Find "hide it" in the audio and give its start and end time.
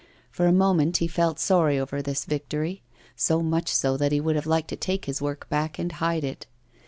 5.91-6.47